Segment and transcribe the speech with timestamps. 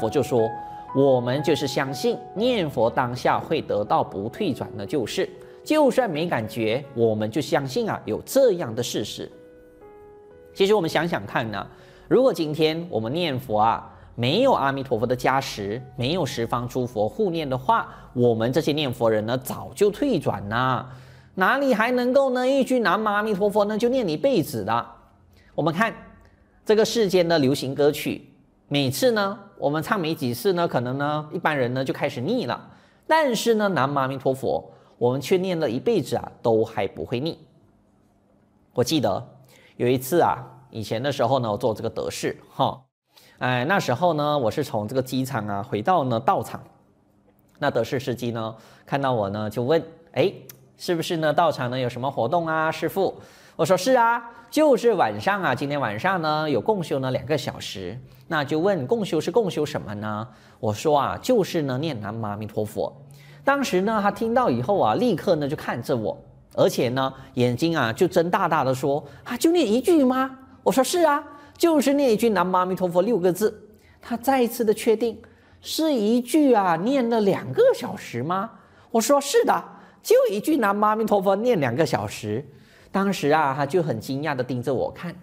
[0.00, 0.48] 佛就说，
[0.96, 5.28] 我们就是相信念佛当下会得到不退转的救世，
[5.62, 9.30] 就算没感觉，我们就相信啊有这样的事实。
[10.54, 11.66] 其实我们想想看呢，
[12.08, 20.90] 如果今天我们念佛啊，没有阿弥陀佛的加持，没有十方诸佛护念的话，我们这些念佛人呢，早就退转了，
[21.34, 22.48] 哪里还能够呢？
[22.48, 24.86] 一句南无阿弥陀佛呢，就念一辈子的。
[25.54, 25.94] 我们看
[26.64, 28.28] 这个世间的流行歌曲，
[28.66, 32.68] 每次呢，我们唱没几次呢，可能呢，一般人呢就开始腻了。
[33.06, 37.38] 但是呢，南无阿弥陀佛，我们却念了一辈子啊，都还不会腻。
[38.72, 39.28] 我记得
[39.76, 42.80] 有一次啊，以前的时候呢，我做这个德事哈。
[43.38, 46.62] 哎，那时候呢，我是从这个机场啊回到呢道场，
[47.58, 48.54] 那德事司机呢
[48.86, 49.82] 看到我呢就问，
[50.12, 50.32] 哎，
[50.76, 53.14] 是不是呢道场呢有什么活动啊，师傅？
[53.56, 60.26] 我说是啊，就是晚上啊，今天晚上呢有共修呢两个小时，那就问共修是共修什么呢？
[60.58, 62.94] 我说啊，就是呢念南无阿弥陀佛。
[63.44, 66.16] 当时呢他听到以后啊，立刻呢就看着我，
[66.54, 70.38] 而且呢眼睛啊就睁大大的说，啊就念一句吗？
[70.62, 71.22] 我说是啊。
[71.58, 73.68] 就是念一句南无阿弥陀佛六个字，
[74.00, 75.20] 他再一次的确定
[75.60, 78.50] 是一句啊，念了两个小时吗？
[78.90, 79.62] 我说是的，
[80.02, 82.42] 就一句南无阿弥陀佛念两个小时。
[82.92, 85.14] 当时啊，他就很惊讶的盯着我看，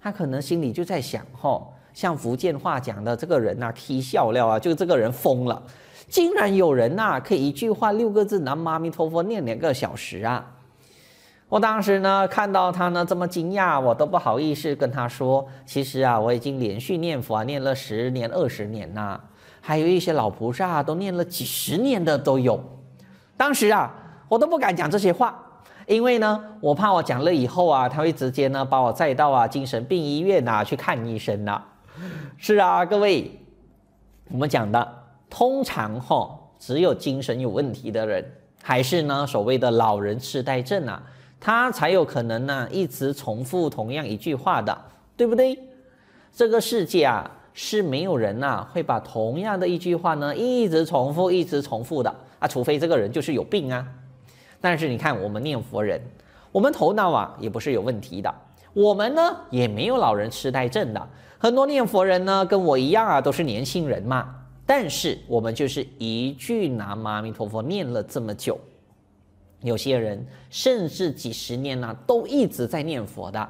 [0.00, 5.62] 他可能心里就在想：吼，像福建话讲的这个人呐，踢笑料啊，就这个人疯了，
[6.08, 10.46] 竟然有人呐可以一句话六个字南无阿弥陀佛念两个小时啊！
[11.48, 19.20] 我当时呢，看到他呢这么惊讶，我都不好意思跟他说，其实啊，我已经连续念佛啊，念了十年、二十年呐，
[19.60, 22.62] 还有一些老菩萨啊，都念了几十年的都有。
[23.36, 23.92] 当时啊，
[24.28, 25.38] 我都不敢讲这些话，
[25.86, 31.62] 因为呢，我怕我讲了以后啊，他会直接呢把我载到啊精神病医院呐去看医生呐。
[32.36, 33.30] 是啊，各位，
[34.30, 34.86] 我们讲的
[35.28, 38.24] 通常哈，只有精神有问题的人，
[38.62, 41.02] 还是呢所谓的老人痴呆症啊。
[41.40, 44.76] 他才有可能呢，一直重复同样一句话的，
[45.16, 45.58] 对不对？
[46.32, 53.84] 这个世界啊，是没有人呐、会把同样的一句话呢一直重复、一直重复的啊，除非这个人就是有病啊。
[54.62, 56.00] 但是你看，我们念佛人，
[56.50, 58.34] 我们头脑啊也不是有问题的，
[58.72, 61.08] 我们呢也没有老人痴呆症的。
[61.38, 64.34] 很多念佛人呢跟我一样啊，都是年轻人嘛，
[64.64, 68.58] 但是我们就是一句南无阿弥陀佛念了这么久。
[69.60, 73.48] 有些人甚至几十年呢，都一直在念佛的，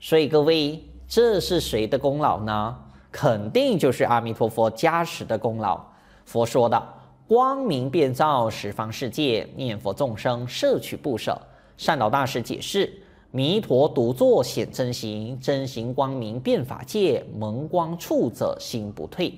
[0.00, 2.76] 所以各位，这是谁的功劳呢？
[3.12, 5.80] 肯定就是阿弥陀佛加持的功劳。
[6.24, 6.80] 佛说的
[7.28, 11.36] 光明遍照十方世界，念佛众生摄取不舍。
[11.76, 19.36] 善导大师解释：弥陀独坐显真形，真形光明遍法界，蒙光处者心不退。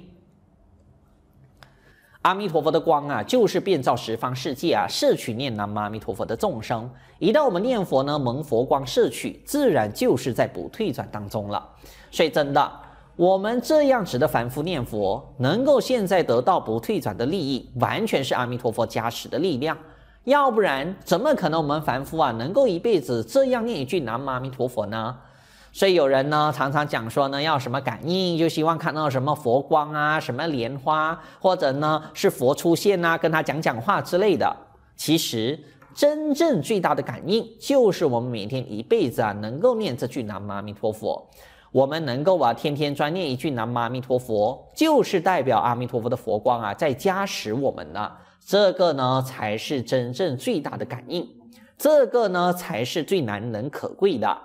[2.21, 6.91] 阿弥陀佛的光啊，就是遍照十方世界啊，摄取念南无阿弥陀佛的众生。
[7.19, 11.66] 一旦我们念佛呢，蒙佛光摄取，自然就是在不退转当中了。
[12.10, 12.70] 所以真的，
[13.18, 19.76] 我们这样子的凡夫念佛，能够现在得到不退转的利益，完全是阿弥陀佛加持的力量。
[20.22, 25.16] 要不然，怎么可能我们凡夫啊，能够一辈子这样念一句南无阿弥陀佛呢？
[25.72, 34.56] 所以有人呢常常讲说呢，要什么感应，就希望看到什么佛光啊，什么莲花，或者呢是佛出现啊，跟他讲讲话之类的。
[34.94, 35.58] 其实
[35.92, 41.28] 真正最大的感应，就是我们每天一辈子啊，能够念这句南无阿弥陀佛。
[41.72, 48.10] 我们能够啊天天专念一句南无阿弥陀佛，就是代表阿弥陀佛的佛光啊在加持我们呢。
[48.46, 51.28] 这个呢才是真正最大的感应，
[51.76, 54.38] 这个呢才是最难能可贵的。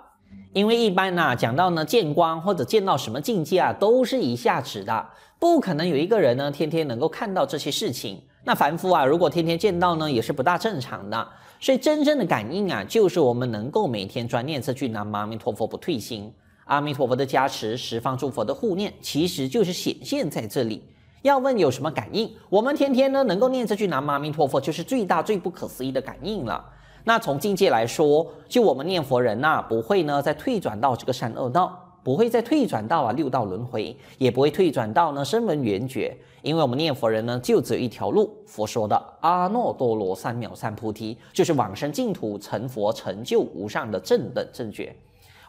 [0.52, 5.06] 因为一般呢、讲到呢见光或者见到什么境界啊，都是一下子的，
[5.38, 8.20] 不可能有一个人呢天天能够看到这些事情。
[8.44, 11.28] 那凡夫啊，如果天天见到呢，也是不大正常的。
[11.58, 16.30] 所以真正的感应啊，就是我们能够每天专念这句南无阿弥陀佛不退心，
[16.64, 20.82] 阿弥陀佛的加持，十方诸佛的护念，其实就是显现在这里。
[21.22, 26.64] 要问有什么感应，我们天天呢能够念这句南无阿弥陀佛，就是最大最不可思议的感应了。
[27.04, 44.94] 那从境界来说，就我们念佛人呐、不会呢再退转到这个善恶道，不会再退转到啊六道轮回，也不会退转到呢声闻缘觉，因为我们念佛人呢就只有一条路，佛说的阿耨多罗三藐三菩提，就是往生净土成佛成就无上的正等正觉。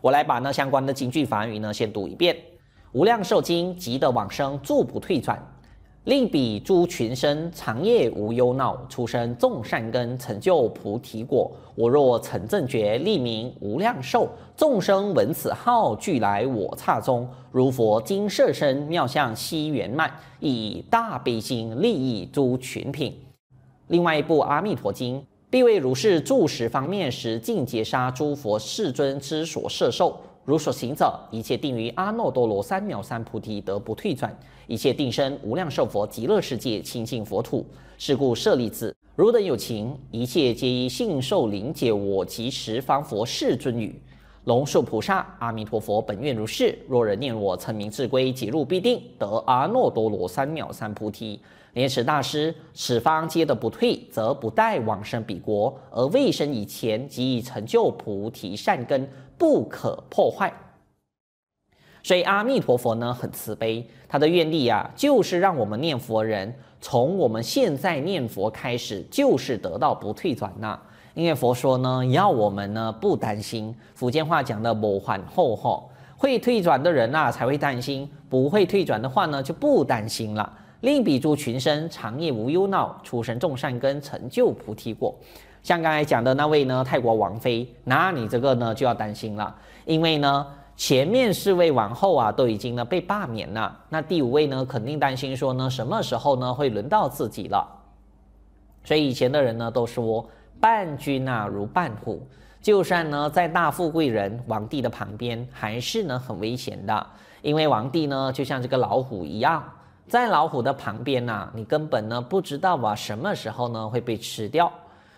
[0.01, 2.36] 我来把那相关的金句梵语呢先读一遍：
[2.92, 5.42] 无量寿经，急得往生，住不退转。
[6.03, 11.51] 令彼诸群生长夜无忧恼，出生种善根，成就菩提果。
[11.74, 14.30] 我若成正觉，立名无量寿。
[14.56, 17.27] 众生闻此号，俱来我刹中。
[17.51, 23.12] 如佛金色身，妙相悉圆满，以大悲心利益诸群品。
[23.88, 25.19] 另外一部《阿弥陀经》，
[25.50, 30.19] 必为如是住十方面时，尽劫杀诸佛世尊之所摄受。
[30.44, 34.38] 如所行者，一切定于阿耨多罗三藐三菩提，得不退转。
[34.68, 37.65] 一切定生无量寿佛极乐世界清净佛土。
[37.97, 44.00] 是故舍利子，汝等有情，一切皆依信受灵解我及十方佛世尊语。
[44.45, 46.77] 龙树菩萨，阿弥陀佛本愿如是。
[46.88, 51.42] 若人念我，称名至归，即入必定得阿耨多罗三藐三菩提。
[51.74, 59.07] 莲池大师，此方皆得不退，则不待往生彼国，而未生以前，即已成就菩提善根。
[59.38, 60.53] 不可破坏，
[62.01, 70.80] 所以阿弥陀佛呢很慈悲，他的愿力啊，就是让我们念佛人从我们现在念佛开始，就是得到不退转呐。
[71.15, 80.51] 因为佛说呢，要我们呢不担心，福建话讲的无还后后，会退转的人啊才会担心，不会退转的话呢就不担心了。
[80.81, 85.15] 令彼诸群生长夜无忧恼，出生种善根，成就菩提果。
[85.63, 90.45] 像刚才讲的那位呢，泰国王妃，那你这个呢就要担心了，因为呢
[90.75, 97.65] 前面四位王后啊都已经呢被罢免了，那第五位呢肯定担心说呢什么时候呢会轮到自己了，
[98.83, 100.23] 所以以前的人呢都说
[100.59, 102.25] 伴君啊如伴虎，
[102.61, 107.07] 就算呢在大富贵人皇帝的旁边，还是呢很危险的，
[107.41, 109.63] 因为皇帝呢就像这个老虎一样，
[110.07, 114.71] 在老虎的旁边呐、你根本呢不知道啊什么时候呢会被吃掉。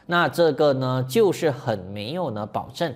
[0.05, 2.93] 那这个呢，就是很没有呢保证。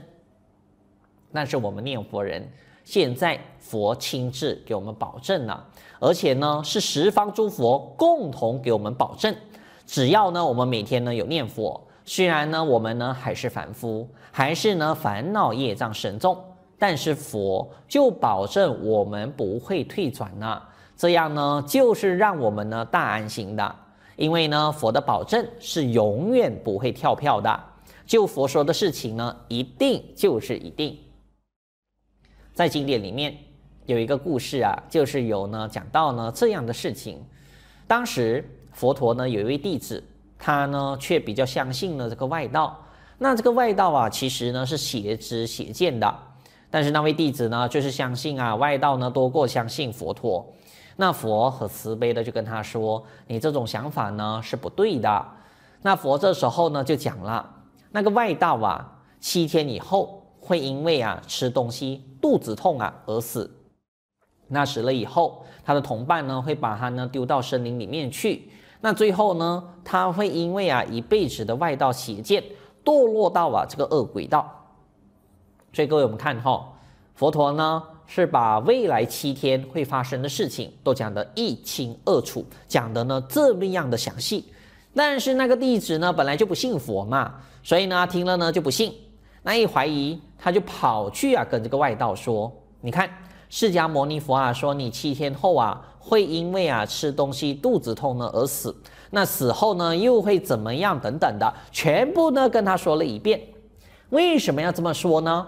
[1.34, 2.50] 但是我们念佛人，
[2.84, 5.66] 现在佛亲自给我们保证了，
[6.00, 9.34] 而且呢是十方诸佛共同给我们保证，
[9.86, 11.82] 只要呢我们每天呢有念佛，
[12.14, 16.38] 虽然呢我们呢还是凡夫，还是呢烦恼业障深重，
[16.78, 20.62] 但是佛就保证我们不会退转了，
[20.98, 23.76] 这样呢就是让我们呢大安心的。
[24.18, 27.58] 因为呢，佛的保证是永远不会跳票的，
[28.06, 31.00] 就佛说的事情呢，一定就是一定。
[32.54, 33.38] 在经典里面
[33.86, 37.24] 有一个故事啊，就是有呢讲到呢这样的事情。
[37.88, 40.04] 当时佛陀呢有一位弟子，
[40.44, 42.76] 他呢却比较相信了这个外道。
[43.20, 46.12] 那这个外道啊，其实呢是邪知邪见的，
[46.72, 50.44] 但是那位弟子呢就是相信啊外道呢多过相信佛陀。
[50.98, 55.26] 那佛很慈悲的就跟他说：“你这种想法呢是不对的。”
[55.84, 57.48] 那佛这时候呢就讲了
[57.92, 63.50] ：“那个外道啊，七天以后会因为啊吃东西肚子痛啊而死。
[64.48, 68.50] 那死了以后，他的同伴呢会把他呢丢到森林里面去。
[68.82, 72.44] 那最后呢，他会因为啊一辈子的外道邪见，
[72.84, 74.50] 堕落到啊这个恶鬼道。
[75.72, 76.66] 所以各位我们看哈、哦，
[77.16, 77.84] 佛陀呢。”
[78.14, 84.44] 是把未来七天会发生的事情都讲得一清二楚，讲得呢这么样的详细。
[84.94, 88.94] 但是那个弟子呢本来就不信佛嘛，所以呢听了呢就不信。
[89.44, 92.52] 那一怀疑，他就跑去啊跟这个外道说
[92.82, 93.10] ：“你看，
[93.52, 98.74] 释迦牟尼佛啊说你七天后啊会因为啊吃东西肚子痛呢而死，
[99.10, 103.42] 那死后呢又会怎么样等等的，全部呢跟他说了一遍。
[104.10, 105.46] 为什么要这么说呢？”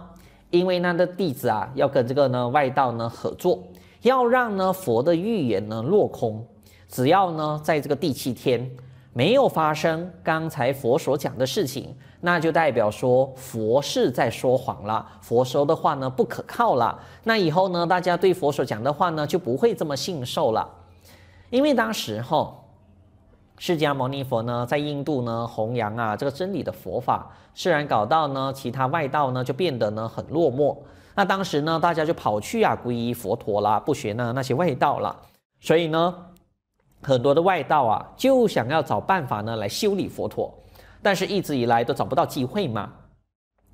[0.51, 3.63] 因为那个弟子啊，要跟这个呢外道呢合作，
[4.01, 6.45] 要让呢佛的预言呢落空。
[6.89, 8.69] 只要呢在这个第七天
[9.13, 11.95] 没有发生刚才佛所讲的事情，
[12.25, 16.97] 那就代表说佛是在说谎了，佛说的话呢不可靠了。
[17.25, 20.69] 那以后呢，大家对佛所讲的话呢就不会这么信受了。
[21.49, 22.55] 因为当时哈。
[23.59, 30.75] 释迦牟尼佛呢，在印度呢弘扬啊这个真理的佛法，自然搞到呢其他外道呢就变得呢很落寞。
[31.13, 35.15] 那当时呢大家就跑去啊皈依佛陀啦，不学呢那些外道了。
[35.61, 36.13] 所以呢
[37.03, 40.51] 很多的外道啊就想要找办法呢来修理佛陀，
[41.03, 42.91] 但是一直以来都找不到机会嘛。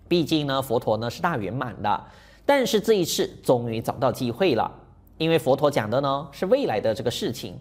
[0.10, 2.04] 毕竟呢佛陀呢是大圆满的，
[2.46, 4.70] 但是这一次终于找到机会了，
[5.18, 7.58] 因为佛陀讲的呢是未来的这个事情。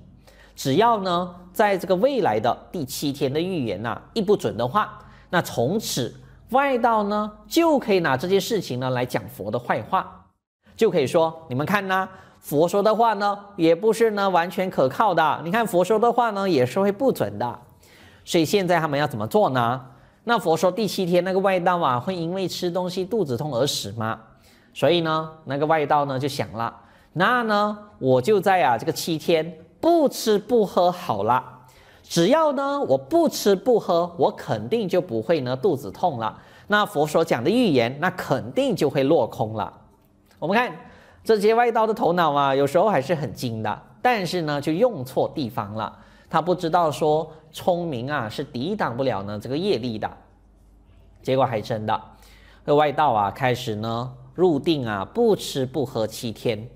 [0.56, 4.98] 只要呢，在这个未来的第七天的预言呐、一不准的话，
[5.30, 6.12] 那从此
[6.50, 10.26] 外道呢就可以拿这件事情呢来讲佛的坏话，
[10.74, 12.08] 就可以说你们看呐，
[12.40, 17.58] 佛说的话呢也不是呢完全可靠的，你看佛说的话呢也是会不准的，
[18.28, 19.80] 所以现在他们要怎么做呢？
[20.24, 24.20] 那佛说第七天那个外道啊会因为吃东西肚子痛而死吗？
[24.74, 26.76] 所以呢那个外道呢就想了，
[27.14, 29.56] 那呢我就在啊这个七天。
[29.80, 31.42] 不吃不喝好了，
[32.02, 36.36] 只要呢我不吃不喝，我肯定就不会呢肚子痛了。
[36.66, 39.72] 那佛所讲的预言，那肯定就会落空了。
[40.40, 40.70] 我们看
[41.22, 45.96] 这些外道的头脑啊，有时候还是很精的，但是呢就用错地方了。
[46.30, 50.10] 他不知道说聪明啊是抵挡不了呢这个业力的，
[51.22, 52.00] 结果还真的，
[52.64, 56.68] 这外道啊开始呢入定啊不吃不喝七天。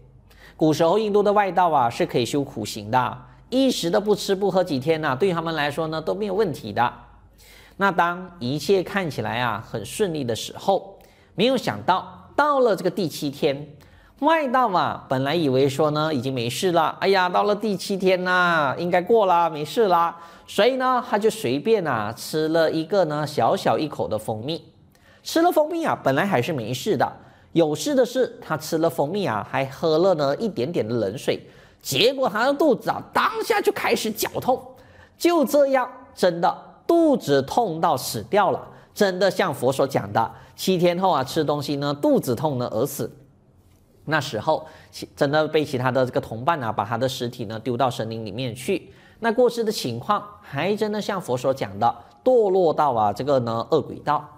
[0.57, 3.19] 古时候印度的外道啊是可以修苦行的，
[3.51, 6.93] 一时的不吃不喝几天呐、啊，对他们来说呢都没有问题的。
[7.77, 10.99] 那当一切看起来啊很顺利的时候，
[11.35, 13.67] 没有想到到了这个第七天，
[14.23, 21.03] 外道啊本来以为说呢已经没事了，哎呀，到了第七天呐、应该过啦，没事啦，所以呢？
[21.11, 24.65] 他就随便啊吃了一个呢小小一口的蜂蜜，
[25.25, 27.13] 吃了蜂蜜啊本来还是没事的，
[27.51, 31.45] 有事的是他吃了蜂蜜啊还喝了呢一点点的冷水，
[31.81, 34.63] 结果他的肚子啊当下就开始绞痛，
[35.19, 36.57] 就这样真的。
[36.87, 43.11] 肚子痛到死掉了，真的像佛所讲的，七天后啊吃东西呢，肚子痛呢而死。
[44.05, 44.67] 那时候
[45.17, 48.91] 真的被其他的这个同伴啊，把他的尸体呢丢到森林里面去。
[49.21, 51.95] 那过世的情况还真的像佛所讲的，
[52.25, 54.29] 堕落到啊这个呢恶鬼道。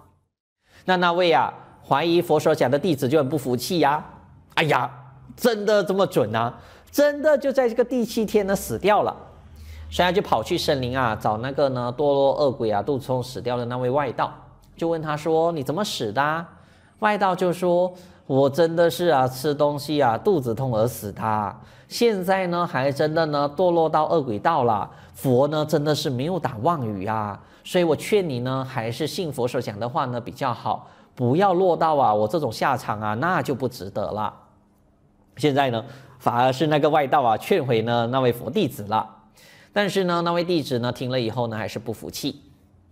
[0.84, 1.52] 那那位啊
[1.86, 4.04] 怀疑佛所讲的弟子就很不服气呀，
[4.54, 4.90] 哎呀，
[5.36, 6.54] 真的这么准啊？
[6.90, 9.16] 真的就在这个第七天呢死掉了。
[9.90, 14.32] 所以他就跑去森林啊，找那个呢堕落恶鬼啊，肚子痛死掉的那位外道，
[14.76, 16.48] 就问他说：“你怎么死的啊？”
[17.00, 17.92] 外道就说
[18.26, 21.56] ：“我真的是啊，吃东西啊，肚子痛而死的。
[21.88, 24.90] 现在呢，还真的呢堕落到恶鬼道了。
[25.12, 34.32] 佛呢，真的是没有打妄语啊，所以我劝你呢，还是信佛所讲的话呢比较好，不要落到啊我这种下场啊，那就不值得了。
[35.36, 35.84] 现在呢，
[36.18, 39.08] 反而是那个外道啊劝回呢那位佛弟子了。”
[39.74, 42.40] 但是呢，那位弟子呢听了以后呢，还是不服气，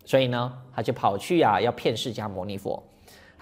[0.05, 2.83] 所以呢，他就跑去啊，要骗释迦牟尼佛。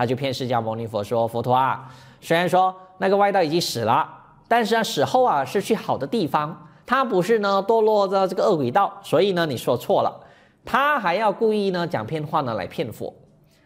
[0.00, 1.86] 他就骗释迦牟尼佛说：“佛陀啊，
[2.22, 4.08] 虽然说那个外道已经死了，
[4.48, 10.20] 但是啊，死后啊是去好的地方，他不是呢堕落在这个恶鬼道，所以呢你说错了。
[10.64, 13.14] 他还要故意呢讲骗话呢来骗佛。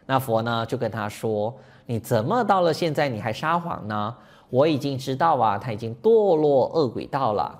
[0.07, 4.13] 那佛呢就跟他说：你怎么到了现在你还撒谎呢？
[4.49, 7.57] 我已经知道啊，他已经堕落恶鬼道了。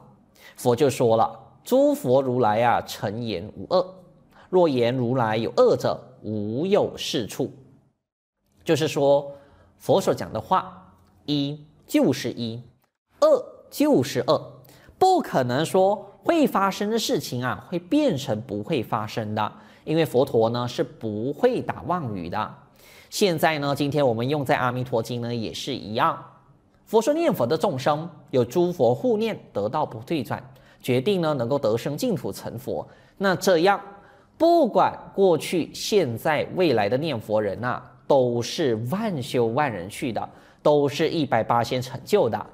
[0.58, 3.96] 佛就说了。”诸佛如来啊，诚言无恶。
[4.50, 7.50] 若言如来有恶者，无有是处。
[8.66, 9.32] 就是说，
[9.78, 10.92] 佛所讲的话，
[11.26, 12.62] 一就是一，
[13.22, 13.28] 二
[13.70, 14.42] 就是二，
[14.98, 19.52] 不可能说会发生的事情啊，会变成不会发生的。
[19.84, 22.54] 因为佛陀呢是不会打妄语的。
[23.12, 26.22] 现在呢，今天我们用在《阿弥陀经》呢也是一样。
[26.86, 30.44] 佛说念佛的众生有诸佛护念，得道不退转。
[30.82, 32.88] 决定呢，能够得生净土成佛。
[33.18, 33.80] 那这样，
[34.38, 40.30] 不管过去、现在、未来的念佛人呐，都是万修万人去的，
[40.62, 42.46] 都是一百八千成就的。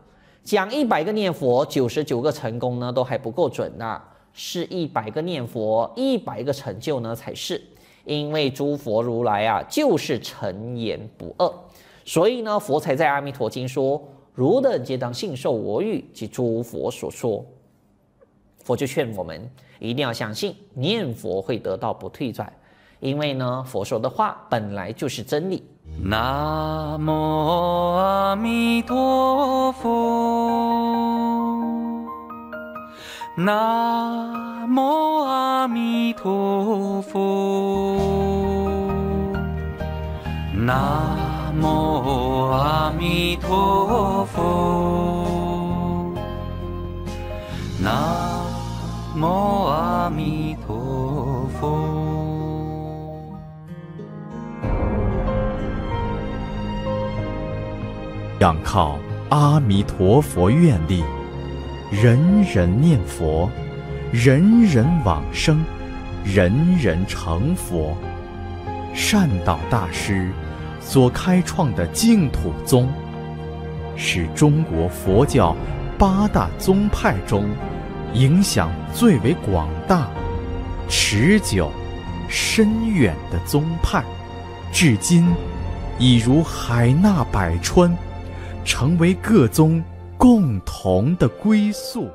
[0.43, 4.01] 讲一百个念佛，九十九个成功呢，都还不够准呐。
[4.34, 7.62] 是一百个念佛，一百个成就呢才是。
[8.05, 11.53] 因为诸佛如来啊，就是诚言不二，
[12.03, 14.01] 所以呢，佛才在《阿弥陀经》说
[14.34, 17.46] ：“汝等皆当信受我语及诸佛所说。”
[18.63, 19.48] 佛就劝我们
[19.79, 22.51] 一定要相信念佛会得到不退转，
[23.01, 25.62] 因为呢，佛说的话本来就是真理。
[26.03, 29.89] 南无阿弥陀佛，
[33.36, 37.98] 南无阿弥陀佛，
[40.53, 46.13] 南无阿弥陀佛，
[47.81, 47.91] 南。
[49.13, 49.27] 无
[49.67, 50.40] 阿弥
[58.73, 58.97] 靠
[59.31, 61.03] 阿弥陀佛愿力，
[61.91, 63.51] 人人念佛，
[64.13, 65.61] 人人往生，
[66.23, 67.93] 人人成佛。
[68.93, 70.31] 善导大师
[70.79, 72.87] 所开创的净土宗，
[73.97, 75.53] 是中国佛教
[75.99, 77.49] 八大宗派中。
[78.13, 80.09] 影响最为广大、
[80.87, 81.69] 持久、
[82.29, 84.01] 深远的宗派，
[84.71, 85.27] 至今
[85.99, 87.93] 已如海纳百川，
[88.63, 89.84] 成为各宗
[90.18, 92.10] 共同的归宿。